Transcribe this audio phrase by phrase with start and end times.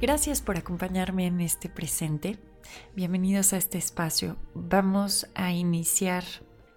[0.00, 2.38] Gracias por acompañarme en este presente.
[2.94, 4.36] Bienvenidos a este espacio.
[4.54, 6.22] Vamos a iniciar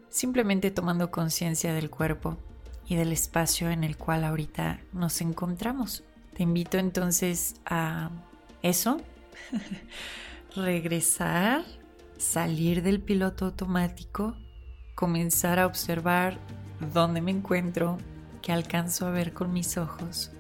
[0.09, 2.39] simplemente tomando conciencia del cuerpo
[2.88, 6.03] y del espacio en el cual ahorita nos encontramos.
[6.34, 8.09] Te invito entonces a
[8.63, 8.99] eso,
[10.55, 11.63] regresar,
[12.17, 14.35] salir del piloto automático,
[14.95, 16.40] comenzar a observar
[16.91, 17.99] dónde me encuentro,
[18.41, 20.32] qué alcanzo a ver con mis ojos,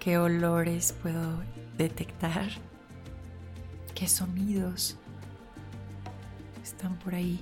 [0.00, 1.40] qué olores puedo
[1.78, 2.48] detectar
[3.94, 4.96] qué sonidos
[6.62, 7.40] están por ahí,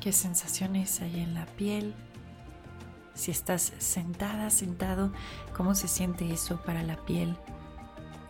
[0.00, 1.94] qué sensaciones hay en la piel,
[3.14, 5.12] si estás sentada, sentado,
[5.54, 7.36] cómo se siente eso para la piel,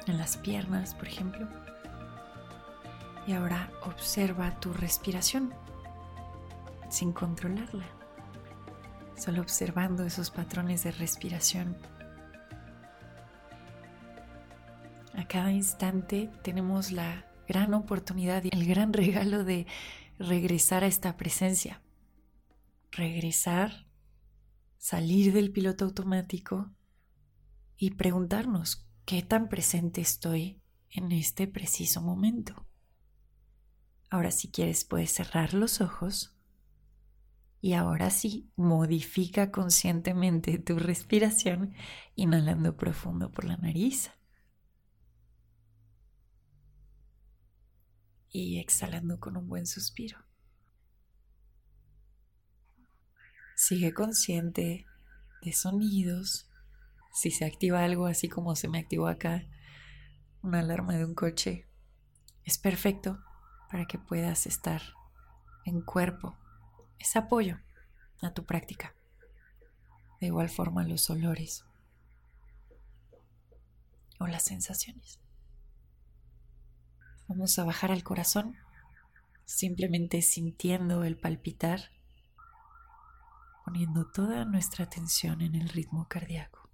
[0.06, 1.48] en las piernas, por ejemplo.
[3.26, 5.54] Y ahora observa tu respiración
[6.90, 7.86] sin controlarla,
[9.16, 11.76] solo observando esos patrones de respiración
[15.28, 19.66] Cada instante tenemos la gran oportunidad y el gran regalo de
[20.18, 21.82] regresar a esta presencia.
[22.92, 23.86] Regresar,
[24.78, 26.70] salir del piloto automático
[27.76, 30.60] y preguntarnos qué tan presente estoy
[30.90, 32.66] en este preciso momento.
[34.08, 36.34] Ahora si quieres puedes cerrar los ojos
[37.60, 41.74] y ahora sí modifica conscientemente tu respiración
[42.14, 44.12] inhalando profundo por la nariz.
[48.30, 50.18] Y exhalando con un buen suspiro.
[53.54, 54.86] Sigue consciente
[55.42, 56.48] de sonidos.
[57.12, 59.46] Si se activa algo así como se me activó acá,
[60.42, 61.66] una alarma de un coche,
[62.44, 63.18] es perfecto
[63.70, 64.82] para que puedas estar
[65.64, 66.36] en cuerpo.
[66.98, 67.58] Es apoyo
[68.22, 68.94] a tu práctica.
[70.20, 71.64] De igual forma los olores
[74.18, 75.18] o las sensaciones.
[77.28, 78.56] Vamos a bajar al corazón,
[79.44, 81.90] simplemente sintiendo el palpitar,
[83.64, 86.70] poniendo toda nuestra atención en el ritmo cardíaco.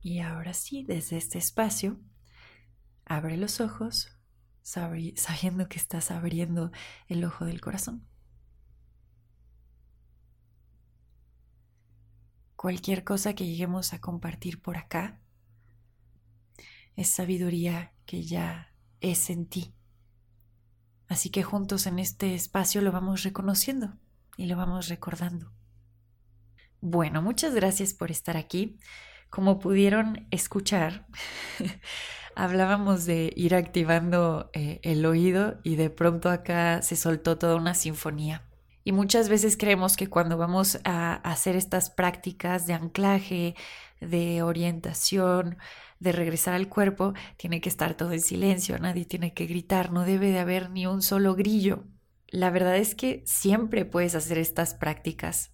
[0.00, 2.00] Y ahora sí, desde este espacio,
[3.04, 4.16] abre los ojos,
[4.62, 6.72] sabiendo que estás abriendo
[7.08, 8.06] el ojo del corazón.
[12.56, 15.20] Cualquier cosa que lleguemos a compartir por acá,
[16.98, 19.72] es sabiduría que ya es en ti.
[21.06, 23.96] Así que juntos en este espacio lo vamos reconociendo
[24.36, 25.52] y lo vamos recordando.
[26.80, 28.80] Bueno, muchas gracias por estar aquí.
[29.30, 31.06] Como pudieron escuchar,
[32.34, 37.74] hablábamos de ir activando eh, el oído y de pronto acá se soltó toda una
[37.74, 38.42] sinfonía.
[38.82, 43.54] Y muchas veces creemos que cuando vamos a hacer estas prácticas de anclaje,
[44.00, 45.58] de orientación,
[46.00, 50.04] de regresar al cuerpo, tiene que estar todo en silencio, nadie tiene que gritar, no
[50.04, 51.84] debe de haber ni un solo grillo.
[52.28, 55.52] La verdad es que siempre puedes hacer estas prácticas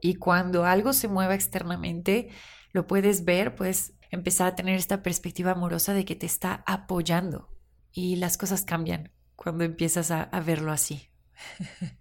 [0.00, 2.28] y cuando algo se mueva externamente,
[2.72, 7.50] lo puedes ver, puedes empezar a tener esta perspectiva amorosa de que te está apoyando
[7.92, 11.10] y las cosas cambian cuando empiezas a, a verlo así.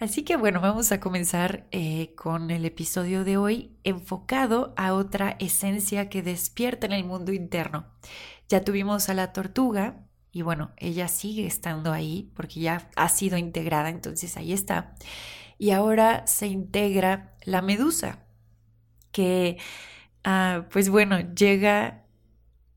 [0.00, 5.36] Así que bueno, vamos a comenzar eh, con el episodio de hoy enfocado a otra
[5.40, 7.86] esencia que despierta en el mundo interno.
[8.48, 13.36] Ya tuvimos a la tortuga y bueno, ella sigue estando ahí porque ya ha sido
[13.36, 14.94] integrada, entonces ahí está.
[15.58, 18.24] Y ahora se integra la medusa,
[19.12, 19.58] que
[20.24, 22.06] ah, pues bueno, llega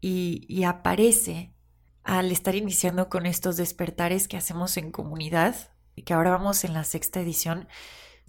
[0.02, 1.54] y, y aparece
[2.04, 6.84] al estar iniciando con estos despertares que hacemos en comunidad que ahora vamos en la
[6.84, 7.68] sexta edición,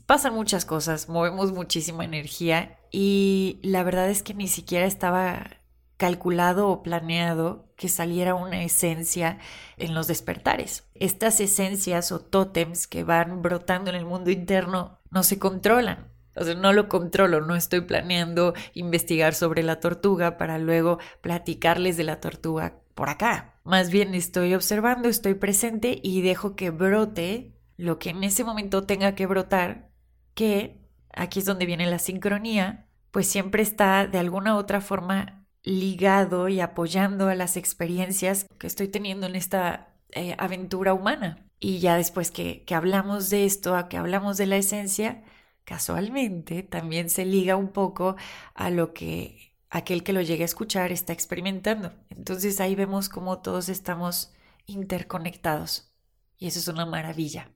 [0.07, 5.51] pasan muchas cosas, movemos muchísima energía y la verdad es que ni siquiera estaba
[5.97, 9.39] calculado o planeado que saliera una esencia
[9.77, 10.85] en los despertares.
[10.95, 16.13] Estas esencias o tótems que van brotando en el mundo interno no se controlan.
[16.37, 21.97] O sea, no lo controlo, no estoy planeando investigar sobre la tortuga para luego platicarles
[21.97, 23.55] de la tortuga por acá.
[23.63, 28.85] Más bien estoy observando, estoy presente y dejo que brote lo que en ese momento
[28.85, 29.91] tenga que brotar,
[30.35, 30.81] que
[31.13, 36.49] aquí es donde viene la sincronía, pues siempre está de alguna u otra forma ligado
[36.49, 41.47] y apoyando a las experiencias que estoy teniendo en esta eh, aventura humana.
[41.59, 45.23] Y ya después que, que hablamos de esto, a que hablamos de la esencia,
[45.65, 48.17] casualmente también se liga un poco
[48.55, 51.93] a lo que aquel que lo llegue a escuchar está experimentando.
[52.11, 54.33] Entonces ahí vemos cómo todos estamos
[54.67, 55.93] interconectados
[56.39, 57.54] y eso es una maravilla.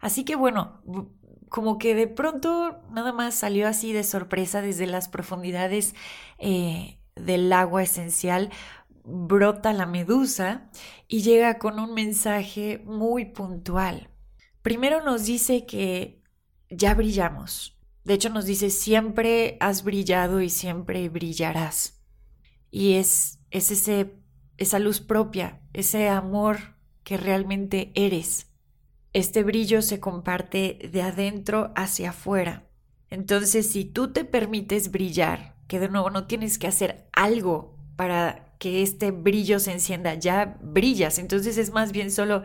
[0.00, 0.82] Así que bueno,
[1.48, 5.94] como que de pronto nada más salió así de sorpresa desde las profundidades
[6.38, 8.50] eh, del agua esencial,
[9.04, 10.70] brota la medusa
[11.06, 14.10] y llega con un mensaje muy puntual.
[14.62, 16.22] Primero nos dice que
[16.70, 17.78] ya brillamos.
[18.02, 22.02] De hecho nos dice siempre has brillado y siempre brillarás.
[22.70, 24.16] Y es, es ese,
[24.56, 26.74] esa luz propia, ese amor
[27.04, 28.50] que realmente eres.
[29.14, 32.64] Este brillo se comparte de adentro hacia afuera.
[33.08, 38.56] Entonces, si tú te permites brillar, que de nuevo no tienes que hacer algo para
[38.58, 41.18] que este brillo se encienda, ya brillas.
[41.18, 42.42] Entonces es más bien solo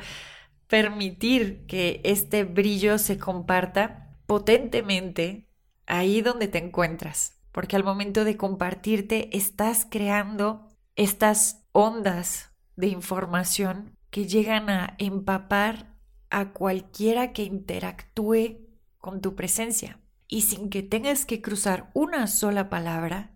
[0.67, 5.49] permitir que este brillo se comparta potentemente
[5.87, 7.41] ahí donde te encuentras.
[7.51, 15.98] Porque al momento de compartirte estás creando estas ondas de información que llegan a empapar
[16.29, 18.67] a cualquiera que interactúe
[18.97, 19.99] con tu presencia.
[20.27, 23.35] Y sin que tengas que cruzar una sola palabra,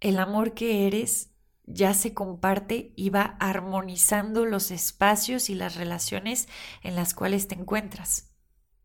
[0.00, 1.30] el amor que eres
[1.66, 6.48] ya se comparte y va armonizando los espacios y las relaciones
[6.82, 8.34] en las cuales te encuentras.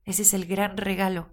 [0.06, 1.30] Ese es el gran regalo.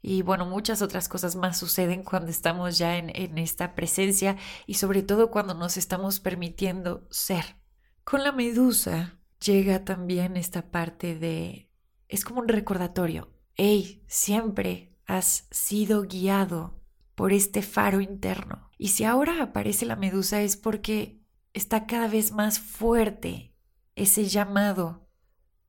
[0.00, 4.74] Y bueno, muchas otras cosas más suceden cuando estamos ya en, en esta presencia y
[4.74, 7.56] sobre todo cuando nos estamos permitiendo ser.
[8.04, 11.70] Con la medusa llega también esta parte de...
[12.08, 13.32] es como un recordatorio.
[13.54, 16.80] Hey, siempre has sido guiado
[17.14, 18.70] por este faro interno.
[18.78, 21.20] Y si ahora aparece la medusa es porque
[21.52, 23.56] está cada vez más fuerte
[23.96, 25.08] ese llamado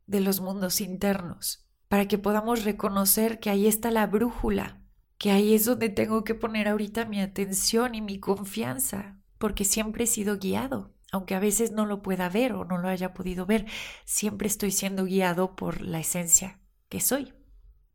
[0.06, 4.84] de los mundos internos, para que podamos reconocer que ahí está la brújula,
[5.18, 10.04] que ahí es donde tengo que poner ahorita mi atención y mi confianza, porque siempre
[10.04, 13.46] he sido guiado aunque a veces no lo pueda ver o no lo haya podido
[13.46, 13.66] ver,
[14.06, 16.60] siempre estoy siendo guiado por la esencia
[16.90, 17.34] que soy,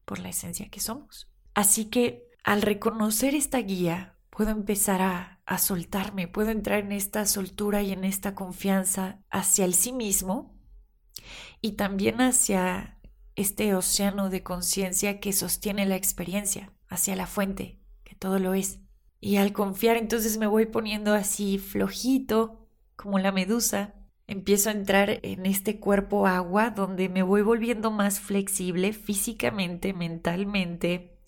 [0.05, 1.31] por la esencia que somos.
[1.55, 7.83] Así que al reconocer esta guía, puedo empezar a, soltarme, puedo entrar en esta soltura
[7.83, 10.59] y en esta confianza hacia el sí mismo
[11.61, 12.99] y también hacia
[13.37, 18.81] este océano de conciencia que sostiene la experiencia, hacia la fuente, que todo lo es.
[19.21, 22.64] Y al confiar entonces me voy poniendo así flojito,
[22.97, 23.95] como la medusa,
[24.27, 31.19] empiezo a entrar en este cuerpo agua donde me voy volviendo más flexible físicamente, mentalmente,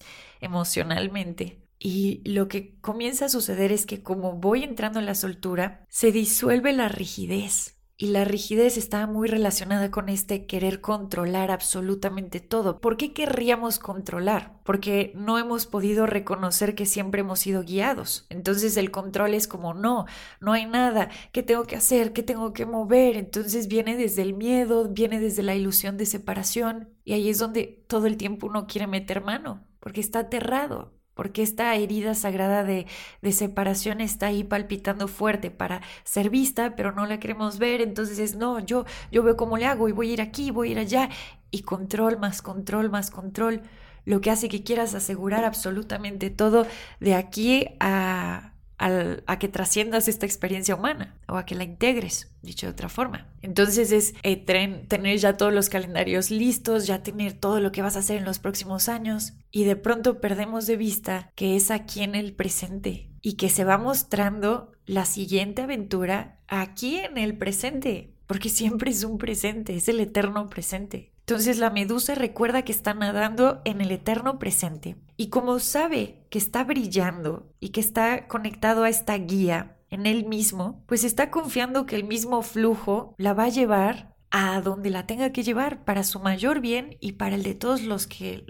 [0.40, 1.62] emocionalmente.
[1.78, 6.10] Y lo que comienza a suceder es que como voy entrando en la soltura, se
[6.10, 7.75] disuelve la rigidez.
[7.98, 12.78] Y la rigidez está muy relacionada con este querer controlar absolutamente todo.
[12.78, 14.60] ¿Por qué querríamos controlar?
[14.64, 18.26] Porque no hemos podido reconocer que siempre hemos sido guiados.
[18.28, 20.04] Entonces el control es como no,
[20.40, 22.12] no hay nada, ¿qué tengo que hacer?
[22.12, 23.16] ¿Qué tengo que mover?
[23.16, 27.82] Entonces viene desde el miedo, viene desde la ilusión de separación y ahí es donde
[27.88, 32.86] todo el tiempo uno quiere meter mano, porque está aterrado porque esta herida sagrada de,
[33.22, 38.18] de, separación está ahí palpitando fuerte para ser vista, pero no la queremos ver, entonces
[38.18, 40.72] es, no, yo, yo veo cómo le hago y voy a ir aquí, voy a
[40.72, 41.08] ir allá,
[41.50, 43.62] y control más control más control,
[44.04, 46.66] lo que hace que quieras asegurar absolutamente todo
[47.00, 52.66] de aquí a a que trasciendas esta experiencia humana o a que la integres, dicho
[52.66, 53.26] de otra forma.
[53.42, 57.96] Entonces es eh, tener ya todos los calendarios listos, ya tener todo lo que vas
[57.96, 62.02] a hacer en los próximos años y de pronto perdemos de vista que es aquí
[62.02, 68.14] en el presente y que se va mostrando la siguiente aventura aquí en el presente,
[68.26, 71.12] porque siempre es un presente, es el eterno presente.
[71.28, 76.38] Entonces la medusa recuerda que está nadando en el eterno presente y como sabe que
[76.38, 81.84] está brillando y que está conectado a esta guía en él mismo, pues está confiando
[81.84, 86.04] que el mismo flujo la va a llevar a donde la tenga que llevar para
[86.04, 88.44] su mayor bien y para el de todos los que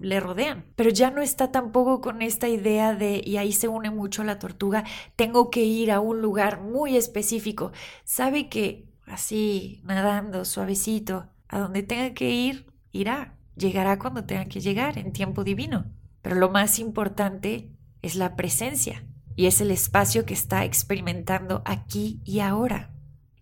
[0.00, 0.64] le rodean.
[0.74, 4.38] Pero ya no está tampoco con esta idea de, y ahí se une mucho la
[4.38, 4.84] tortuga,
[5.16, 7.72] tengo que ir a un lugar muy específico.
[8.04, 13.38] Sabe que así, nadando suavecito, a donde tenga que ir, irá.
[13.56, 15.84] Llegará cuando tenga que llegar, en tiempo divino.
[16.22, 19.04] Pero lo más importante es la presencia
[19.36, 22.90] y es el espacio que está experimentando aquí y ahora.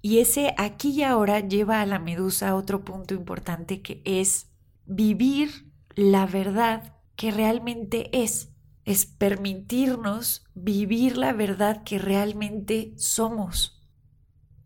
[0.03, 4.51] Y ese aquí y ahora lleva a la medusa a otro punto importante que es
[4.87, 8.49] vivir la verdad que realmente es.
[8.85, 13.80] Es permitirnos vivir la verdad que realmente somos.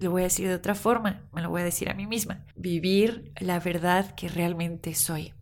[0.04, 2.44] Lo voy a decir de otra forma, me lo voy a decir a mí misma.
[2.56, 5.32] Vivir la verdad que realmente soy.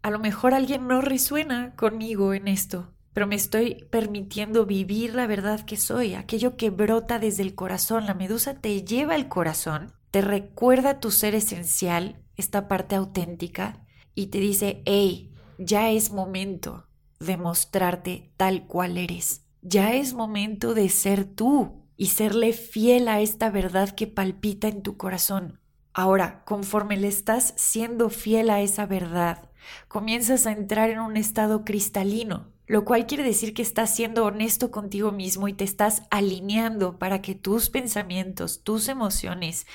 [0.00, 5.26] A lo mejor alguien no resuena conmigo en esto, pero me estoy permitiendo vivir la
[5.26, 8.06] verdad que soy, aquello que brota desde el corazón.
[8.06, 14.28] La medusa te lleva al corazón, te recuerda tu ser esencial, esta parte auténtica, y
[14.28, 16.86] te dice, hey, ya es momento
[17.18, 19.44] de mostrarte tal cual eres.
[19.62, 24.82] Ya es momento de ser tú y serle fiel a esta verdad que palpita en
[24.82, 25.60] tu corazón.
[25.94, 29.50] Ahora, conforme le estás siendo fiel a esa verdad,
[29.88, 34.70] comienzas a entrar en un estado cristalino, lo cual quiere decir que estás siendo honesto
[34.70, 39.66] contigo mismo y te estás alineando para que tus pensamientos, tus emociones,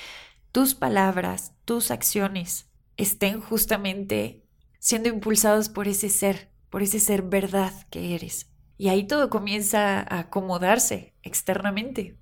[0.50, 4.44] tus palabras, tus acciones estén justamente
[4.80, 8.50] siendo impulsados por ese ser, por ese ser verdad que eres.
[8.76, 12.18] Y ahí todo comienza a acomodarse externamente,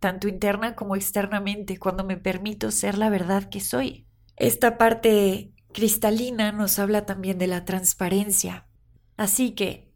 [0.00, 4.06] tanto interna como externamente, cuando me permito ser la verdad que soy.
[4.36, 8.66] Esta parte cristalina nos habla también de la transparencia.
[9.16, 9.92] Así que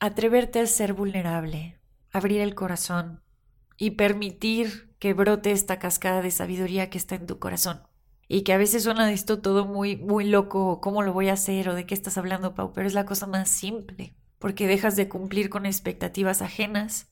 [0.00, 1.78] atreverte a ser vulnerable,
[2.10, 3.22] abrir el corazón
[3.76, 7.82] y permitir que brote esta cascada de sabiduría que está en tu corazón.
[8.28, 11.68] Y que a veces suena esto todo muy, muy loco, ¿cómo lo voy a hacer?
[11.68, 15.08] o de qué estás hablando, Pau, pero es la cosa más simple, porque dejas de
[15.08, 17.11] cumplir con expectativas ajenas,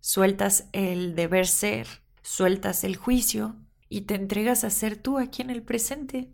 [0.00, 1.86] sueltas el deber ser,
[2.22, 3.56] sueltas el juicio
[3.88, 6.32] y te entregas a ser tú aquí en el presente.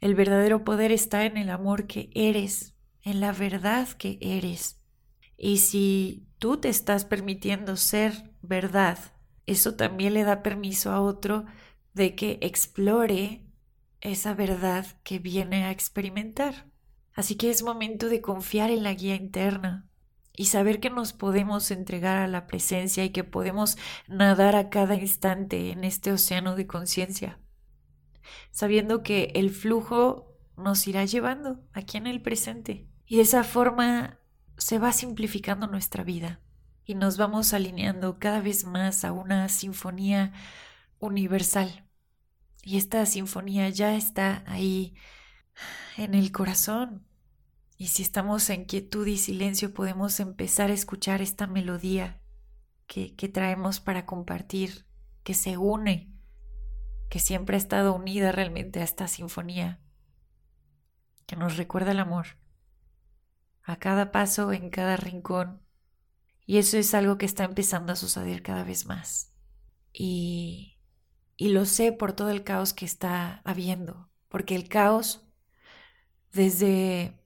[0.00, 4.80] El verdadero poder está en el amor que eres, en la verdad que eres.
[5.36, 8.98] Y si tú te estás permitiendo ser verdad,
[9.46, 11.46] eso también le da permiso a otro
[11.94, 13.46] de que explore
[14.00, 16.66] esa verdad que viene a experimentar.
[17.14, 19.87] Así que es momento de confiar en la guía interna
[20.38, 23.76] y saber que nos podemos entregar a la presencia y que podemos
[24.06, 27.40] nadar a cada instante en este océano de conciencia,
[28.52, 32.86] sabiendo que el flujo nos irá llevando aquí en el presente.
[33.04, 34.20] Y de esa forma
[34.56, 36.40] se va simplificando nuestra vida
[36.84, 40.32] y nos vamos alineando cada vez más a una sinfonía
[41.00, 41.84] universal.
[42.62, 44.94] Y esta sinfonía ya está ahí
[45.96, 47.07] en el corazón.
[47.80, 52.20] Y si estamos en quietud y silencio podemos empezar a escuchar esta melodía
[52.88, 54.84] que, que traemos para compartir,
[55.22, 56.12] que se une,
[57.08, 59.80] que siempre ha estado unida realmente a esta sinfonía,
[61.26, 62.26] que nos recuerda el amor
[63.62, 65.62] a cada paso, en cada rincón.
[66.46, 69.34] Y eso es algo que está empezando a suceder cada vez más.
[69.92, 70.78] Y,
[71.36, 75.28] y lo sé por todo el caos que está habiendo, porque el caos,
[76.32, 77.18] desde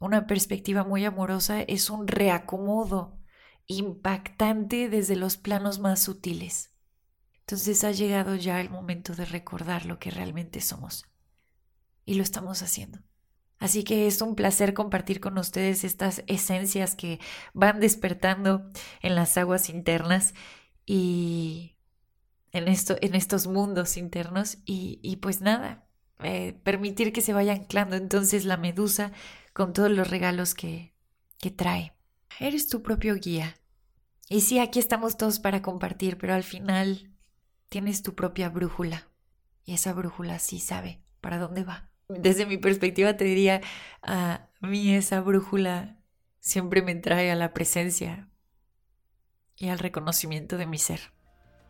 [0.00, 3.18] una perspectiva muy amorosa, es un reacomodo
[3.66, 6.74] impactante desde los planos más sutiles.
[7.40, 11.06] Entonces ha llegado ya el momento de recordar lo que realmente somos.
[12.04, 13.00] Y lo estamos haciendo.
[13.58, 17.18] Así que es un placer compartir con ustedes estas esencias que
[17.54, 18.70] van despertando
[19.02, 20.34] en las aguas internas
[20.86, 21.76] y
[22.52, 25.86] en, esto, en estos mundos internos y, pues nada,
[26.20, 29.12] eh, permitir que se vaya anclando entonces la medusa
[29.58, 30.94] con todos los regalos que,
[31.38, 31.92] que trae.
[32.40, 33.56] Eres tu propio guía.
[34.30, 37.12] Y sí, aquí estamos todos para compartir, pero al final
[37.68, 39.08] tienes tu propia brújula.
[39.64, 43.60] Y esa brújula sí sabe para dónde va desde mi perspectiva te diría,
[44.02, 45.96] a mí esa brújula
[46.40, 48.28] siempre me trae a la presencia
[49.56, 51.12] y al reconocimiento de mi ser,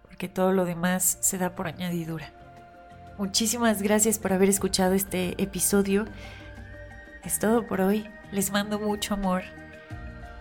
[0.03, 2.35] porque todo lo demás se da por añadidura.
[3.19, 6.05] Muchísimas gracias por haber escuchado este episodio.
[7.25, 8.09] Es todo por hoy.
[8.31, 9.43] Les mando mucho amor.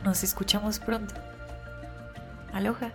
[0.03, 1.15] Nos escuchamos pronto.
[2.53, 2.91] Aloha.